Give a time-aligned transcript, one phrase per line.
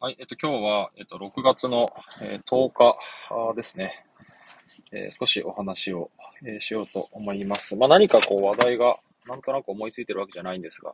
[0.00, 1.90] はい、えっと、今日は、えっと、6月の、
[2.22, 4.04] えー10日ですね、
[4.92, 6.12] えー少しお話を、
[6.44, 7.74] えーしようと思います。
[7.74, 10.92] まあ、何かこう話題がなんとなく思いついてるわけじゃないんですが、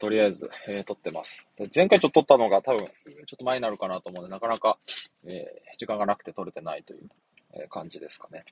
[0.00, 1.48] とりあえず、えー撮ってます。
[1.72, 4.78] 前回ちょっと撮ったのが多分、ちょっと前になるかなと思うので、なかなか、
[5.26, 7.08] えー時間がなくて撮れてないという、
[7.54, 8.44] え感じですかね。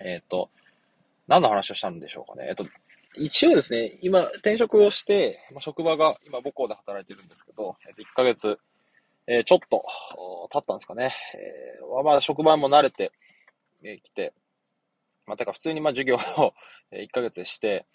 [0.00, 0.48] えっ、と、
[1.28, 2.46] 何の話をしたんでしょうかね。
[2.48, 2.64] えっ、と、
[3.18, 8.58] 一応ですね、今、転職をして、まあ、職場が今母校で働いてるんですけど、えっと1ヶ月、
[9.26, 9.84] えーちょっと
[10.50, 11.14] 経ったんですかね。
[11.34, 13.12] えーまあ、職場も慣れて
[13.82, 14.32] えきて、
[15.26, 16.18] まあ、てか普通にまあ授業を
[16.92, 17.86] 1ヶ月でして、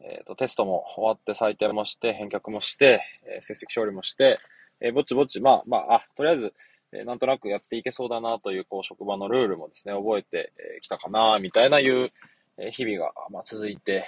[0.00, 4.38] えーと、テストも終わって採点もして、返却もして、え成績処理もして、
[4.80, 6.54] えーぼちぼち、まあまあ、あ、とりあえず、
[6.92, 12.10] えなんとなくやっていけそうだなという、こう、職場のルールもですね、覚えてきたかな、みたいないう、
[12.58, 14.04] え日々が、まあ、続いて、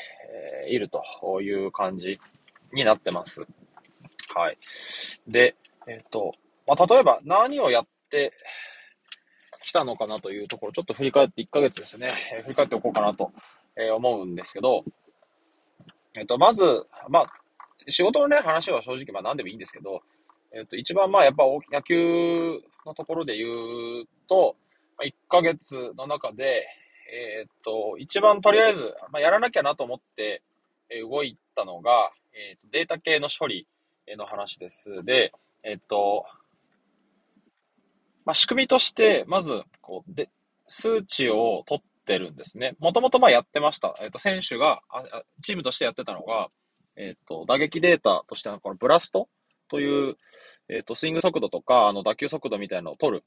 [0.65, 1.03] えいると
[1.41, 2.19] いう感じ
[2.73, 3.47] になってます。
[4.35, 4.59] はい。
[5.27, 5.57] で、
[5.87, 6.35] えっ、と、
[6.67, 8.33] まあ、例えば何をやって
[9.63, 13.33] きたのかなというところ、ちょっと振り返って1ヶ月ですね、えー振り返っておこうかなと、
[13.77, 14.85] えー思うんですけど、
[16.15, 16.63] えっ、と、まず、
[17.09, 17.27] まあ、
[17.89, 20.03] 仕事のね、話は正直まあ何でもいいんですけど、
[20.53, 24.57] えっ、と、一番まあやっぱ野球のところで言うと、
[24.97, 26.67] まあ、1ヶ月の中で、
[27.13, 30.43] えっ、と、一番とりあえず、まあ、やらなきゃなと思って、
[30.89, 33.67] え動いたのが、えーとデータ系の処理
[34.17, 35.05] の話です。
[35.05, 35.33] で、
[35.65, 36.25] えっ、と、
[38.27, 40.29] まあ、仕組みとして、まず、こう、で、
[40.67, 42.75] 数値を取ってるんですね。
[42.81, 43.95] もともとまあやってました。
[44.03, 44.83] えっ、と、選手が、
[45.43, 46.49] チームとしてやってたのが、
[46.97, 49.29] えっ、と、打撃データとしてのこのブラスト
[49.69, 50.17] という、
[50.69, 53.25] えっ、と、スイング速度とか、あの、打球速度みたいなのを取る、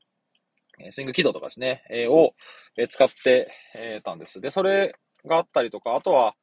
[0.81, 2.33] えスイング軌道とかですね、えを、
[2.77, 4.42] え使って、えーたんです。
[4.42, 6.36] で、それがあったりとか、あとは、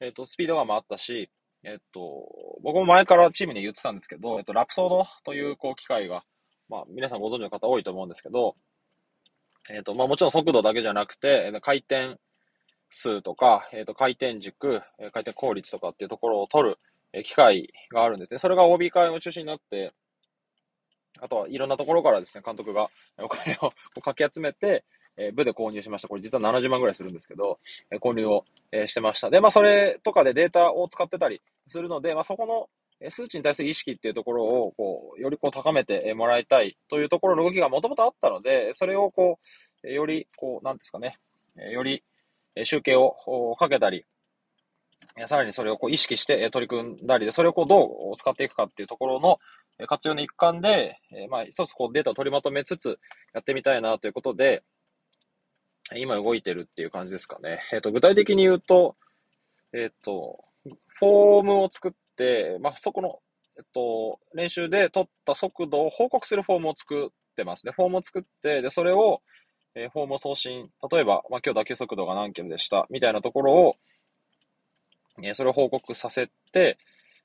[0.00, 1.30] えっ、と、スピードガンもあったし、
[1.64, 2.28] えっ、と、
[2.62, 6.24] 僕も前からチームに言ってたんですけど、えっ、と、ラプソードという、こう、機械が、
[6.72, 8.56] まあ、皆さんご存知の方多いと思うんですけど、
[9.68, 12.16] えっ、と、まあ、もちろん速度だけじゃなくて、回転
[12.88, 16.78] 数とか、えっ、と、回転軸、回転効率とかっていうところを取る、
[17.24, 18.38] 機械があるんですね。
[18.38, 19.92] それが OB 会を中心になって、
[21.20, 24.86] あとはいろんなところからですね、監督がお金 をかき集めて、
[25.18, 26.08] えー部で購入しました。
[26.08, 27.60] これ実は70万ぐらいするんですけど、
[27.90, 29.28] えー購入を、えーしてました。
[29.28, 32.70] で、まあ、それとかでデータを使ってたりするので、まあ、そこの
[33.10, 39.38] 数値に対する意識っていうところを、こう、よりこう高めてもらいたいというところの動きがもともとあったので、それをこ
[39.84, 41.16] う、より、こう、なんですかね、
[41.56, 42.02] より、
[42.64, 44.04] 集計をかけたり、
[45.26, 49.38] さらにそれをこう意識して取り組んだりで、それをこうどう使っていくかっていうところの
[49.86, 50.98] 活用の一環で、
[51.28, 52.98] まあ、一つこうデータを取りまとめつつ
[53.34, 54.62] やってみたいなということで、
[55.96, 57.60] 今動いてるっていう感じですかね。
[57.72, 58.96] えっ、と、具体的に言うと、
[59.72, 63.20] えっ、と、フォームを作って、まあ、そこの、
[63.58, 67.72] えっと、練習で取った速度を報告するフォームを作ってますね。
[67.74, 69.22] フォームを作って、で、それを、
[69.74, 73.76] えーフォームを送信、例えば、まあ、今日打球速度が何キロでした、みたいなところを、
[75.22, 76.78] えーそれを報告させて、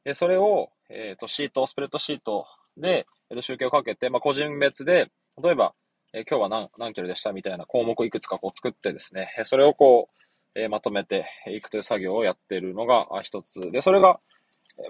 [0.03, 2.45] でそれを、えっと、シート、スプレッドシート
[2.77, 5.07] で、えっと、集計をかけて、まあ、個人別で、
[5.43, 5.73] 例えば、
[6.13, 7.33] えー今日は何何キロでした？
[7.33, 10.09] みたいな項目をいくつかこう作ってですね、えそれをこ
[10.55, 13.59] う、えまとめていくという作業をやっているのがあ一つ。
[13.71, 14.19] で、それが、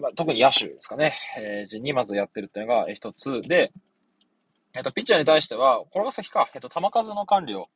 [0.02, 3.42] まあ、特に野手ですかね、えーにまずやってるっていうのがえ一つ。
[3.42, 3.72] で、
[4.76, 7.68] えっ、と、ピッチャーに対しては、これが先か、えっ、と、球数の管理を、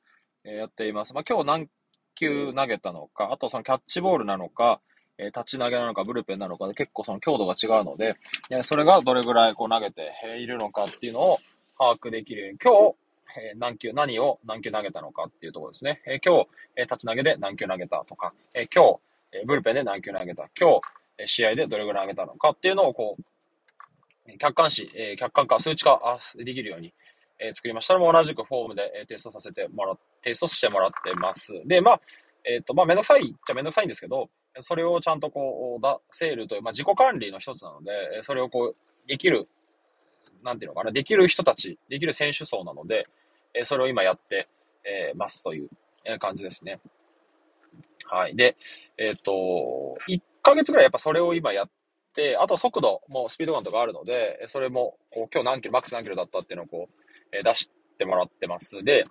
[0.44, 1.14] えやっています。
[1.14, 1.70] まあ、今日何
[2.16, 4.82] 球投げたのか、あとそのキャッチボールなのか、
[5.18, 6.68] え立ち投げなのか、ブルペンなのか。
[6.68, 8.16] で結構その強度が違うので、
[8.50, 11.38] えそれがどれぐらいこう投げているのかっていうのを
[11.78, 12.96] 把握できる、今日、
[13.40, 16.02] え何球、何を何球投げたのかっていうところですね。
[16.06, 19.00] えー今日、え立ち投げで何球投げたとか、えー今日、
[19.34, 20.82] えブルペンで何球投げた、今日、
[21.26, 23.24] 試合でどれぐらい投げたのかっていうのをこう、
[24.38, 26.94] 客観視、えー客観化、数値化できるように、
[27.40, 27.96] え作りました。
[27.96, 31.62] それも同じくフォームで、えテストさせてもらっ、テストしてもらってます。
[31.66, 32.02] で、まあ、
[32.46, 34.30] えっ、と、まあ、めんどくさいっちゃめんどくさいんですけど、
[34.60, 39.48] それをちゃんとこう、出せるという、まあ、自己管理の一つなので、それをこう、できる、
[40.44, 43.04] なんていうのかな、できる人たち、できる選手層なので、
[43.54, 44.48] えそれを今やって、
[44.84, 45.70] えますという
[46.20, 46.80] 感じですね。
[48.06, 48.36] はい。
[48.36, 48.56] で、
[48.98, 51.70] えっ、と、1ヶ月ぐらいやっぱそれを今やっ
[52.14, 58.84] て、あと速度もスピードガンとかあるので、それも、こう、今日何キロ、マックス何キロだったっていうのをこう、えー出してもらってます。
[58.84, 59.06] で、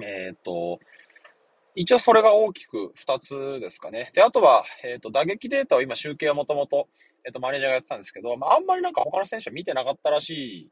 [0.00, 0.80] えっ、と、
[1.74, 4.10] 一応それが大きく2つですかね。
[4.14, 6.88] で、あとは、えっ、と、打撃データを今集計はもともと、
[7.24, 10.70] えっ、と、マネージャーがやってたんですけど、まあ、あんまりなんか他の選手は見てなかったらしい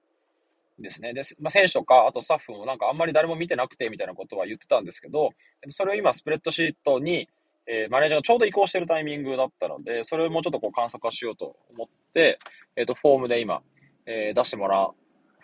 [0.83, 1.13] ですね。
[1.13, 5.31] で、まあ、選手とか、あとスタッフもなんかあんまり誰も見てなくてみたいなことは言ってたんですけど、
[5.69, 7.29] それを今スプレッドシートに、
[7.69, 12.39] えーマネージャーがちょうど移行してるタイミングだったので、それをもうちょっとこう観測化しようと思って、
[12.77, 13.63] えっ、と、フォームで今、
[14.07, 14.95] えー出してもらっ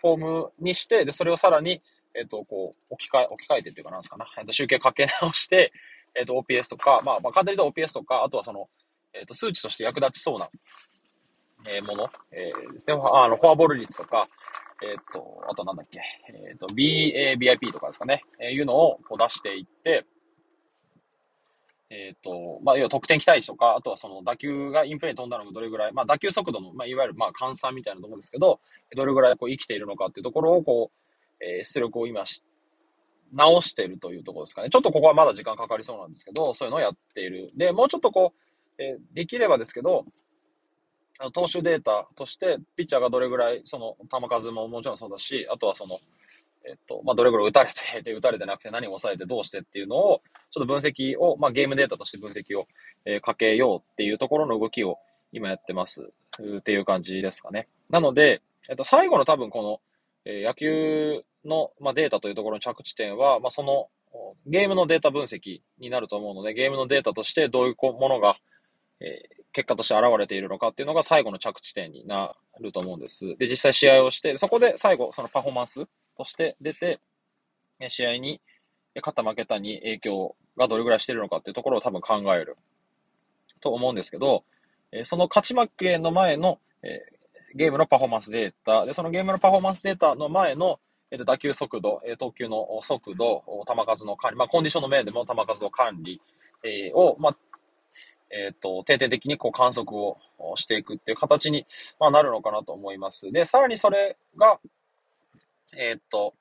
[0.02, 1.80] フォームにして、で、それをさらに、
[2.14, 4.26] えっ、と、こう、置き換え、置き換えてっていうかなんですかな。
[4.36, 5.72] えっ、と、集計かけ直して、
[6.14, 8.69] えっ、と、OPS とか、まあ、まあ、簡単に言うと OPS とか、あとはその、
[9.14, 10.48] えっ、と、数値として役立ちそうな、
[11.69, 12.94] えもの、えですね。
[12.94, 14.28] あの、フォアボール率とか、
[14.82, 20.04] えっ、と、あとなんだっけ、えっ、と、BABIP とかですかね、えいうのをこう出していって、
[21.94, 28.61] えっ、と、まあ、要は得点期待値とか、あとはその打球がインプレーに飛んだのがどれぐらい、まあ、打球速度の、まあ、いわゆる、まあ、換算みたいなところですけど、
[28.97, 32.43] どれぐらいこう生きているのかっていうところを、こう、えー、出力を今し、
[33.35, 34.71] 直しているというところですかね。
[34.71, 37.50] ちょっとここはまだ時間かかりそうなんですけど、そういうのをやっている。
[37.56, 38.33] で、もうちょっとこ
[38.79, 40.06] う、えー、できればですけど、
[41.33, 45.99] 投手データとして、ピッチャーがどれぐらい、その、球数ももちろんそうだし、あとはその、
[46.64, 52.67] えっと、まあ、どれぐらい打たれて、 で、打たれてなくて何を抑えてどうしてっていうのを、ちょっと分析を、まあ、ゲームデータとして分析を、
[53.05, 54.99] えー、かけようっていうところの動きを
[55.32, 56.12] 今やってます。
[56.41, 57.69] っていう感じですかね。
[57.91, 59.81] なので、えっと、最後の多分この、
[60.25, 63.88] えー、野球の、まあ、データというところの着地点は、まあ、その、
[64.47, 68.37] ゲームのデータ分析になると思うので、ゲームのデータとしてどういうものが、
[69.00, 73.37] えー、結果として現れているのかっていうのが最後の着地点になると思うんです。
[73.37, 75.87] で、実際試合をして、そこで最後、そのパフォーマンス
[76.17, 77.00] として出て、
[77.88, 78.41] 試合に
[78.97, 82.56] 勝った負けたに影響がどれぐらいしてるのかっていうところを多分考える
[83.61, 84.44] と思うんですけど、
[85.05, 86.59] その勝ち負けの前の
[87.55, 90.81] ゲームのパフォーマンスデータ、で、そのゲームのパフォーマンスデータの前の
[91.26, 96.20] 打球速度、投球の速度、球数の管理、まあ、コンディションの面でも球数の管理
[96.94, 97.37] を、まあ、
[98.31, 100.17] えっ、と、定点的にこう観測を
[100.56, 101.67] していくっていう形に、
[102.00, 103.31] まあ、なるのかなと思います。
[103.31, 104.58] で、さらにそれが、
[105.76, 106.34] えっ、と、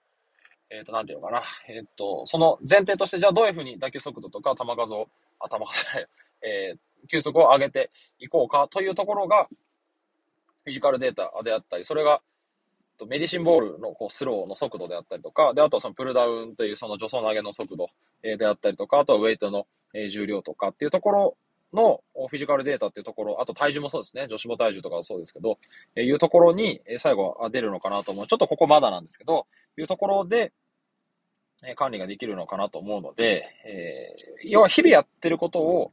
[0.70, 1.44] えっ、と、なんていうのかな。
[1.68, 6.08] えっ、と、その前提として、じゃあどういうふうに打球速度とか球数を、あ、球数じゃない、
[6.44, 9.48] えー、球速を上げていこうかというところが、
[10.64, 12.22] フィジカルデータであったり、それが、
[13.08, 17.90] メディシンボールのこうスローの速度であったりとか、で、あとはそのプルダウンというその助走投げの速度
[18.22, 19.66] であったりとか、あとはウェイトの
[20.10, 21.38] 重量とかっていうところ
[21.74, 25.58] のフィジカルデータっていうところ、あと体重もそうですね、女子母体重とかそうですけど、
[25.96, 28.28] えいうところに、最後は出るのかなと思う。
[28.28, 29.48] ちょっとここまだなんですけど、
[29.78, 30.52] いうところで、
[31.64, 35.92] え管理ができるのかなと思うので、えー、要は日々やってることを、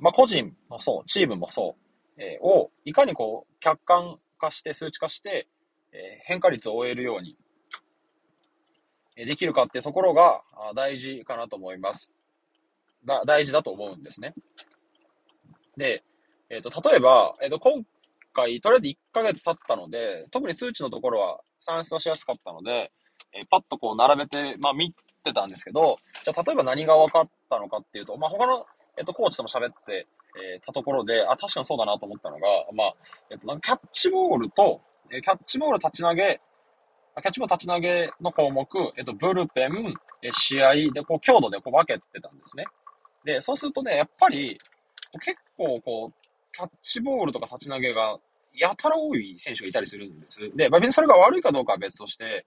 [0.00, 1.76] まあ、個人もそう、チームもそ
[2.18, 5.48] う、えー、を、いかにこう、客観化して、数値化して、
[5.92, 7.36] え変化率を終えるように、
[9.16, 10.42] できるかっていうところが
[10.74, 12.14] 大事かなと思います。
[13.04, 14.34] だ大事だと思うんですね。
[15.76, 16.04] で、
[16.50, 17.84] えっ、ー、と、例えば、えっ、ー、と、今
[18.32, 22.92] 回、とりあえず1ヶ月経ったので、特に数値のところは算出しやすかったので、
[23.32, 28.66] えー、パッとこう並べて、まあ見てたんですけど、じゃあ例えば何が分かったのかっていうと、まあ他の、
[28.98, 32.94] えっ、と、コーチとも喋って、えたところで、あ、確かにそうだなと思ったのが、まあ、
[33.30, 34.80] えっ、と、なんかキャッチボールと、
[35.10, 36.40] えキャッチボール立ち投げ、
[37.20, 38.66] キャッチボール立ち投げの項目、
[38.96, 42.64] えっ、と、ブルペン、え試合で、こう、強度でこう分けてたんですね。
[43.24, 44.58] で、そうするとね、やっぱり、
[45.18, 46.14] 結構こう、
[46.52, 48.18] キャッチボールとか立ち投げが
[48.54, 50.50] やたら多い選手がいたりするんです。
[50.54, 52.46] で、まあ、別にそれが悪いかどうかは別として、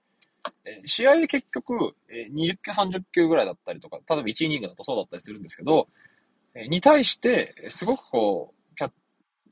[0.63, 5.87] え試合で結局、え20球、30球ぐらいだったりとか、例えば1イニングだとそうだったりするんですけど、
[6.53, 8.91] えに対して、すごくこう、キャ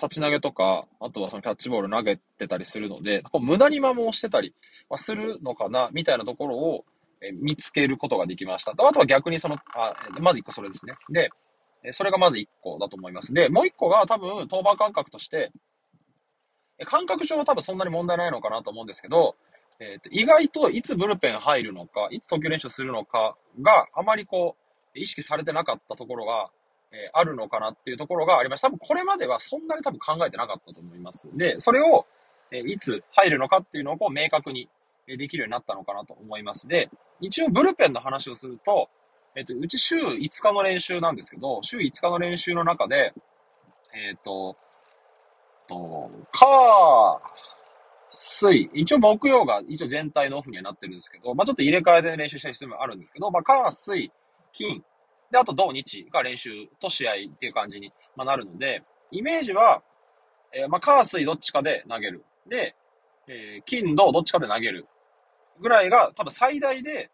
[0.02, 4.56] 立ち投げとか、あとはそのキャッチボール投げてたりするので、こう無駄に摩耗してたり
[4.96, 6.86] するのかな、みたいなところを
[7.34, 8.72] 見つけることができました。
[8.72, 10.94] あとは逆にその、あまず1個それですね。
[11.10, 11.30] で、
[11.92, 13.34] それがまず1個だと思います。
[13.34, 15.52] で、もう1個が多分、登板感覚として、
[16.86, 19.36] 感覚上は多分そんなに問題ないのかなと思うんですけど、
[19.80, 24.56] えー、と意外といつブルペン入るのか、いつ投球練習するのかがあまりこ
[24.96, 26.50] う、意識されてなかったところが、
[26.92, 28.68] えー、あるのかなっていうところがありました。
[28.68, 31.30] 多分これまではそんなに多分考えてなかったと思います。
[31.36, 32.06] で、それを、
[32.52, 34.70] えー、いつ入るのかっていうのをこう明確に
[35.08, 36.68] できるようになったのかなと思います。
[36.68, 38.90] で、一応ブルペンの話をすると、
[39.36, 43.14] えっと、うち週5日の練習なんですけど、週5日の練習の中で、
[43.94, 44.58] えっと、
[45.68, 47.22] と、火、
[48.10, 54.12] 水、一応木曜が一応全体のオフにはなってるんですけど、まあちょっと入れ替えで練習したりするのもあるんですけど、まあ火、水、
[54.52, 54.84] 金、
[55.32, 59.82] で、あと土日が練習と試合っていう感じになるので、イメージは、
[60.54, 62.24] えー、まあ火、水どっちかで投げる。
[62.48, 62.76] で、
[63.28, 64.88] えー、金、土どっちかで投げる。
[65.60, 67.12] ぐらいが多分最大で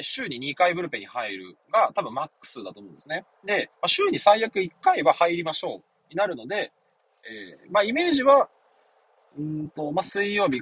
[0.00, 3.24] 週に2回ブルペンに入るが多分マックスだと思うんですね。
[3.44, 6.72] で、まあ、週に最悪1回は入りましょうになるので、
[7.28, 8.48] えー、まあイメージは、
[9.38, 10.60] うんと、まあ水曜日、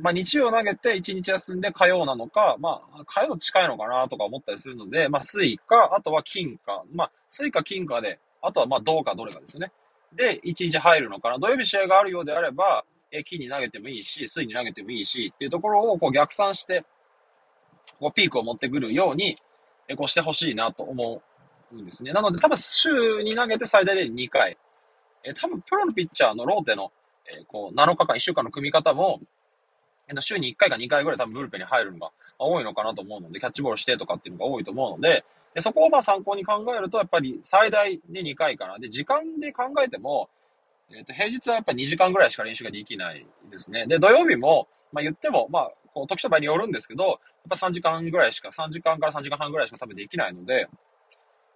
[0.00, 9.72] まあ日曜投げて1日休んで火曜なのか、まあ火曜近いのかなとか思ったりするので、まあ水か、あとは金か、まあ水か金かで、あとはまあ銅かどれかですね。
[10.14, 11.38] で、1日入るのかな。
[11.38, 12.84] 土曜日試合があるようであれば、
[13.24, 16.84] 金に投げてもいいし、水に投げてもいいし、っていうところをこう逆算して、
[18.00, 19.38] こうピークを持ってくるように、
[19.88, 21.22] えこうしてほしいなと思
[21.72, 22.12] うんですね。
[22.12, 24.56] なので多分週に投げて最大で2回。
[25.24, 26.90] え多分プロのピッチャーのローテの、
[27.26, 29.20] えこう7日間、1週間の組み方も、
[30.08, 38.78] え週に1回か2回ぐらい多分ブルペンに入るのが多いのかなと思うので、キャッチボールしてとかっていうのが多いと思うので、でそこをまあ参考に考えると、やっぱり最大で2回かな。
[38.78, 40.28] で、時間で考えても、
[40.90, 43.86] えっ、と、平日はやっぱり2時間ぐらいしか練習ができないですね。
[43.86, 47.18] で、土曜日も、まあ言っても、まあ、こう、時と場合によるんですけど、やっ
[47.50, 50.68] ぱ3時間ぐらいしか、3時間から3時間半ぐらいしか多分できないので、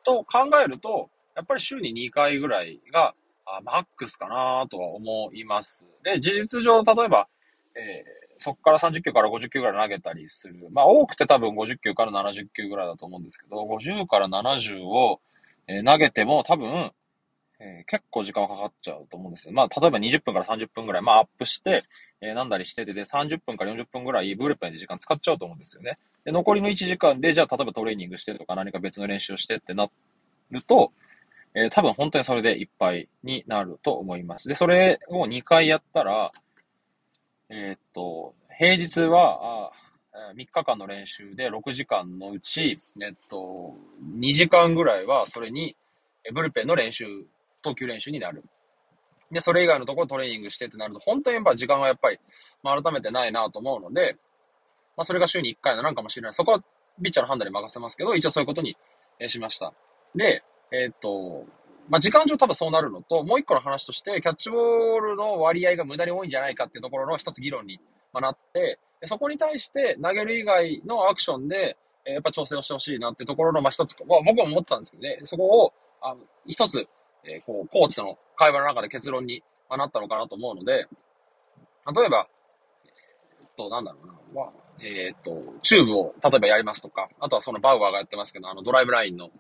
[0.05, 3.15] と考えると、やっぱり週に2回ぐらいが、
[3.45, 5.87] あマックスかなとは思います。
[6.03, 7.29] で、事実上、例えば、
[7.77, 10.69] えー、そこから30球から50球ぐらい投げたりする。
[10.71, 15.21] まあ、多くて多分50球から70球ぐらいだと思うんですけど、50から70を、
[15.69, 16.91] えー、投げても多分、
[17.61, 19.55] えー、結構時間はかかっちゃうと思うんですよ。
[19.55, 21.85] まあ、例えば20分から30分ぐらい、まあ、アップして、
[22.21, 25.99] えー、なんだりしてて、で、30分から40分ぐらいブルペンで時間使っちゃうと思うんですよね。
[26.25, 29.89] で、残りの1時間で、じゃあ、例えばトレーニングしてとか何か別の練習をしてってな
[30.51, 30.93] ると、
[31.55, 34.49] えー、多分本当にそれでいっぱいになると思います。
[34.49, 36.33] で、それを2回やったら、
[37.49, 39.87] えー、っと、平日は、あ
[40.35, 43.77] 3日間の練習で6時間のうち、えっと、
[44.19, 45.77] 2時間ぐらいはそれに、
[46.33, 47.05] ブルペンの練習、
[47.63, 48.43] 投球練習になる。
[49.31, 52.19] で、それ以外のところトレーニングしてってなると、本当にやっぱ時間がやっぱり、
[52.63, 54.17] まあ、改めてないなと思うので、
[54.97, 56.33] まあ、それが週に1回のなのかもしれない。
[56.33, 56.61] そこは、
[57.03, 58.77] ピッチャーの判断に任せますけど、一応そういうことに
[59.27, 59.73] しました。
[60.15, 60.43] で、
[60.73, 61.45] えっ、と、
[61.89, 67.81] まあ、時間上多分そうなるのと、もう一個の話として、キャッチボールの割合が無駄に多いんじゃないかっていうところの一つ議論に
[68.15, 76.89] なって、そこに対して投げる以外のアクションで、やっぱ調整をしてほしいなっていうところの、まあ、一つ、まあ、僕も思ってたんですけどね、そこを、あの、一つ、
[77.25, 80.87] えー、こう、コーチとの会話の中で結論になったのかなと思うので、
[81.95, 82.29] 例えば、
[82.85, 89.31] えっと、なんだろうな、まあ、えー、っと、チューブを例えばやりますとか、あとはそのバウアーがやってますけど、あの、ドライブラインの、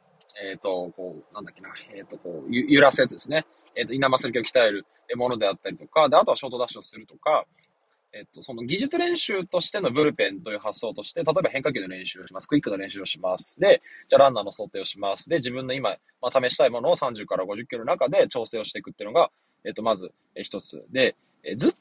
[0.51, 3.47] えっ、と、こう、なんだっけな、えっ、と、こう、揺らすやつですね。
[3.75, 7.47] えっ、と、イナマッスル系を鍛えるものであったりとか、で、あとはショートダッシュをするとか、
[8.17, 12.47] えっと、その技術練習としてのブルペンという発想として、例えば変化球の練習をします。
[12.47, 13.61] クイックの練習をします。
[13.61, 15.29] で、じゃあランナーの想定をします。
[15.29, 19.31] で、自分の今、まあ、試したいものを30から50キロの中で調整をしていくっていうのが、
[19.67, 20.83] えっと、まず、え一つ。
[20.91, 21.75] で、えず、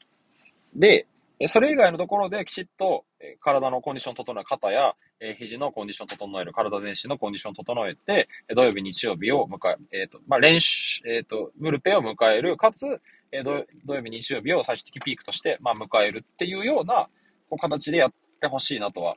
[0.74, 1.06] で、
[1.46, 3.04] それ以外のところできちっと、
[3.40, 4.94] 体のコンディションを整える、肩や、
[5.38, 12.86] 肘のコンディションを整える、体全身のコンディションを整えて、土曜日、日曜日を迎え、えっ、と、まあ、練習、えっ、と、ブルペンを迎える、かつ、
[13.32, 17.08] え土曜日、日曜日を最終的ピークとして、まあ、迎えるっていうような、
[17.48, 19.16] こう、形でやってほしいなとは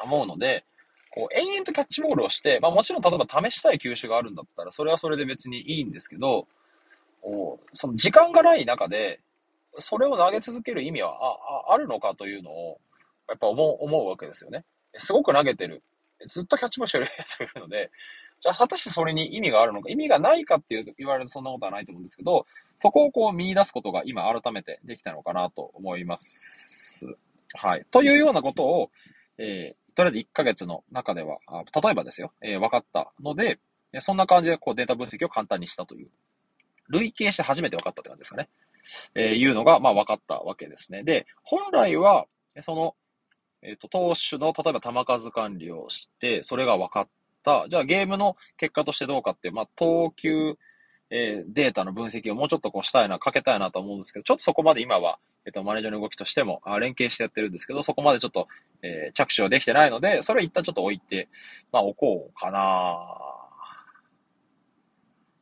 [0.00, 0.64] 思うので、
[1.10, 6.46] こう、延々とキャッチボールをして、まあ、もちろん、例えば試したい球種があるんだったら、それはそれで別にいいんですけど、
[7.72, 9.20] その時間がない中で、
[9.78, 11.16] それを投げ続ける意味は
[11.68, 12.80] ああるのかというのを、
[13.28, 14.64] やっぱ思う思うわけですよね。
[14.96, 15.82] すごく投げてる。
[16.24, 17.90] ずっとキャッチボールしてるやつがいるので、
[18.40, 27.06] じゃあ果たしてそれに意味があるのか、意味がないかっていうと言われるとそんなことはないと思うんですけど、そこをこう見出すことが今改めてできたのかなと思います。
[27.54, 27.86] はい。
[27.90, 28.90] というようなことを、
[29.38, 31.38] えー、とりあえず1ヶ月の中では、
[31.82, 33.58] 例えばですよ、えー、分かったので、
[34.00, 36.08] そんな感じでこうデータ分析を簡単にしたという。
[36.88, 38.48] 累計して初めて分かったって感じですかね。
[39.14, 41.02] えー、いうのが、まあ分かったわけですね。
[41.02, 42.26] で、本来は、
[42.62, 42.94] その、
[43.62, 47.08] えっ、ー、と、投手の、例えば球数管理をして、それが分かっ
[47.48, 47.68] た。
[47.68, 50.56] じゃあゲームの結果としてどうかっていう、まあ投球、
[51.10, 58.48] えー、データの分析をもうちょっとこうしたいな、かけたいなと思うんですけど、ちょっとそこまで今は、えっ、ー、と、マネージャーの動きとしても、あ連携してやってるんですけど、そこまでちょっと、
[58.82, 61.28] えー、着手はできてないので、それを一旦ちょっと置いて、
[61.72, 63.38] まあ置こうかな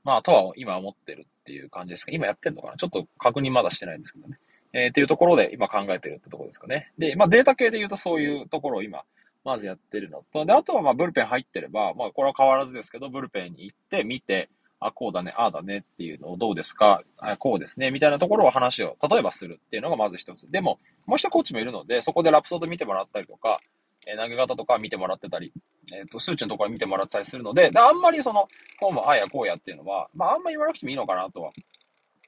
[0.04, 2.12] まあ、とは今思ってるっていう感じですか。
[2.12, 4.38] 今やってんのかなちょっと確認まだしてないんですけどね。
[4.72, 6.92] えー、っていうところで今考えてるってところですかね。
[6.96, 9.02] で、まあデータ系で言うとそういうところを今、
[9.46, 14.50] まずやってるのと、で、あとはまあブルペン入ってれば、まあこれは変わらずですけど、ブルペンに行って見て、
[14.80, 20.50] あ、こうだね、ああだねっていうのをどうですかあこうですね、みたいなところを話を、例えばするっていうのがまず一つ。
[20.50, 23.60] でも、もう一コーチもいるので、そこでラプソード見てもらったりとか、
[24.08, 25.52] え投げ方とか見てもらってたり、
[25.92, 28.48] えっ、ー、と、数値のところ見てもらったりするので、であんまりその、
[28.80, 31.52] こうもああやこうやっていうのは、まああんまり言わなくてもいいのかなとは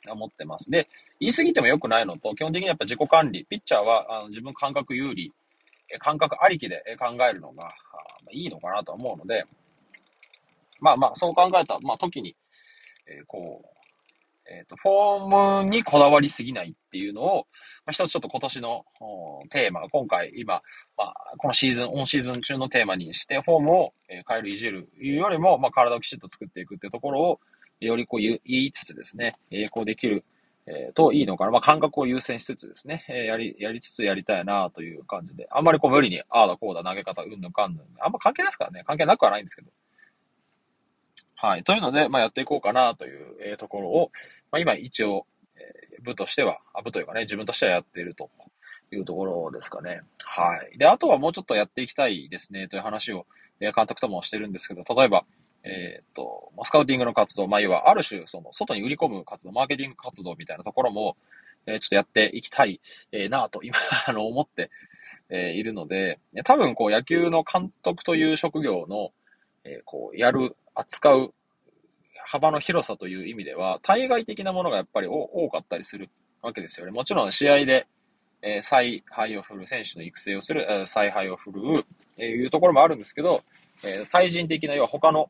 [0.09, 0.71] 思ってます。
[0.71, 0.89] で、
[1.21, 5.33] 言い過ぎても良くないのと、基本的にやっぱ自己管理、ピッチャーはあの自分感覚有利、
[5.99, 7.69] 感覚ありきで考えるのが、
[8.31, 9.45] いいのかなと思うので、
[10.81, 12.37] まあまあ、そう考えた、まあ時に、
[13.07, 13.79] えー、こう、
[14.51, 17.47] えっ、ー、と、フォームにこだわりすぎないっていうのを、
[17.85, 18.85] まあ、一つちょっと今年の
[19.51, 20.63] テーマ、今回今、
[20.97, 27.41] まあ、このシーズン、オンシーズン中のテーマにして、フォームを変える、いじるいうよりも、まあ、体をきちっと作っていくっていうところを、
[27.81, 30.25] よりこう言いつつですね、え、こうできる、
[30.71, 31.51] えー、といいのかな？
[31.51, 38.85] まあ、感覚を優先しつつですね、えー、やり、やりつつやりたいなという感じで、あんまりこう無理に、ああだこうだ投げ方、うんぬんかんぬん、あんま関係ないですからね。
[38.87, 39.71] 関係なくはないんですけど。
[41.37, 41.63] はい。
[41.63, 44.11] というので、まあ、やっていこうかなという、えー、ところを、
[44.51, 45.25] まあ、今一応、
[45.57, 48.29] えー、部としては、あ、部というかね、自分としてはやっていると
[48.91, 50.01] いうところですかね。
[50.25, 50.77] はい。
[50.77, 53.25] で、あとはもうちょっとやっていきたいですね、という話を、
[53.61, 55.25] え、監督ともしてるんですけど、例えば、
[55.65, 61.17] えっ、と、スカウティングの活動、まあ、要は、ある種、その、外に売り込む活動、マーケティング活動みたいなところも、
[61.67, 62.81] えー、ちょっとやっていきたい、
[63.13, 64.71] えー、なと、今、 あの、思って、
[65.31, 69.13] え、いるので、多分、こう、野球の監督という職業の、
[69.65, 71.35] え、こう、やる、扱う
[72.25, 76.09] 幅の広さという意味では、対外的なものがやっぱり多かったりする
[76.41, 76.93] わけですよね。
[76.93, 77.87] もちろん、試合で、
[78.43, 81.61] え、采配を振る、選手の育成をする、え、采配を振る、
[82.17, 83.43] えー、いうところもあるんですけど、
[83.83, 85.29] え、対人的な、要は他の、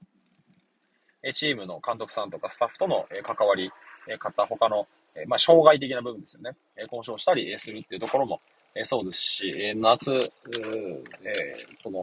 [1.33, 3.71] チームの監督さんとかスタッフとの関わり
[4.19, 4.87] 方、他の、
[5.27, 6.57] まあ、障害的な部分ですよね。
[6.83, 8.41] 交渉したりするっていうところも
[8.85, 12.03] そうですし、夏、えその、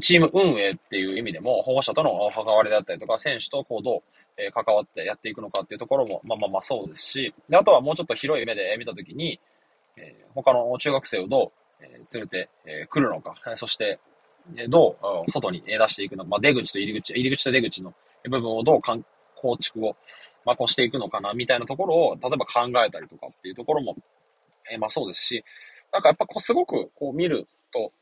[0.00, 4.02] チーム運営っていう意味でも、保護者との関わりだったりとか、選手とこうど
[4.38, 9.40] う関わってやっていくのかっていうところも、まあまあまあそうですし、であとはもうちょっと広い目で見たときに、
[10.34, 11.82] 他の中学生をどう
[12.14, 12.50] 連れて
[12.90, 13.98] くるのか、そして
[14.68, 18.80] どう外に出していくのか、まあ、出口と入り口、入り口と出口の部分をどう
[19.34, 19.96] 構築を、
[20.44, 23.96] まあ、こうしていくのかな、みたいなところを、例えば考えたりとかっていうところも、
[24.70, 25.44] えー、まあそうですし、
[25.92, 27.92] なんかやっぱこうすごくこう見ると、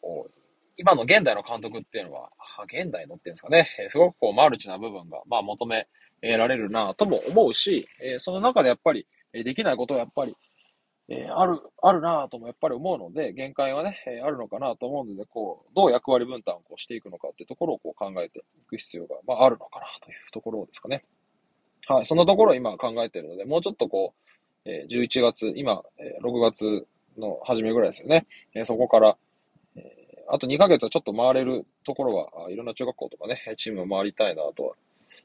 [0.00, 0.32] こう
[0.76, 2.30] 今の現代の監督っていうのは、
[2.64, 5.86] 現代のっていうんですかね、えすごくこうマルチな部分が、まあ求め
[6.22, 10.36] られるなとも思うし、えその中でやっぱりできないことはやっぱり
[11.08, 21.04] えー、ある、あるなぁともやっぱり思うので、限界はね、えー、あるのかなと思うので、こう、どう役割分担をこうしていくのかっていうところをこう考えていく必要が、まあ、あるのかなというところですかね。
[21.88, 24.14] はい、そんなところを今考えているので、もうちょっとこ
[24.64, 26.86] う、えー、11月、今、えー、6月
[27.18, 28.26] の初めぐらいですよね。
[28.54, 29.16] えー、そこから、
[29.76, 34.74] えー、あと2ヶ月はちょっと回れるところは、いろんな中学校とかね、チームを回りたいなとは、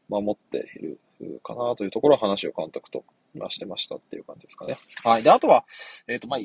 [0.09, 0.99] まあ、思っている
[1.43, 3.03] かなというところを話を監督と
[3.35, 4.77] 今してましたっていう感じですかね。
[5.03, 5.23] はい。
[5.23, 5.65] で、あとは、
[6.07, 6.39] えっ、ー、と、まあ、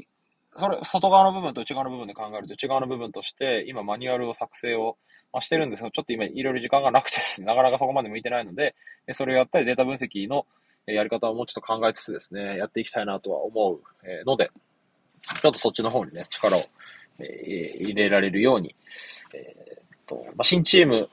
[0.55, 4.99] それ、外側の部分と内側の部分で考えると、内側の部分として、今マニュアルを作成を、
[5.33, 8.75] まあ、してるんですけど、ちょっと今いろいろ時間がなくてですね、なかなかそこまで向いてないので、
[9.13, 10.47] それをやったりデータ分析の
[10.87, 13.81] やり方をもうちょっと考えつつですね、やっていきたいなとは思う
[14.27, 14.51] ので、
[15.23, 16.61] ちょっとそっちの方にね、力を、
[17.19, 18.75] 入れられるように、
[19.35, 21.09] えー、っと、まあ、新チーム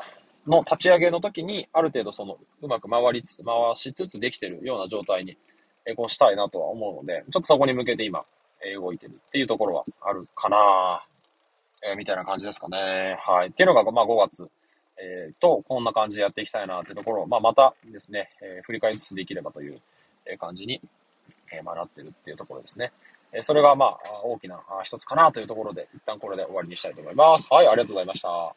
[0.49, 5.38] の立ち上げの時に、ある程度その、うまく回りつつ、回しつつできてるような状態に
[5.85, 8.23] えこうしたいなとは思うので、ちょっとそこに向けて今、
[8.65, 11.05] え動いてるっていうところはあるかな
[11.81, 13.17] えー、みたいな感じですかね。
[13.21, 13.47] はい。
[13.47, 14.49] っていうのが、まあ5月、
[14.97, 19.81] えー、と、こんな感じでやっていきたいなっていうところを、まあまたですね、えー、振り返りつつできればという
[20.38, 20.81] 感じに、
[21.53, 22.91] えー、まあなってるっていうところですね。
[23.31, 27.47] えそれがまあ大きな一つかなというところで、一旦これで終わりにしたいと思います。
[27.49, 28.55] はい、ありがとうございました。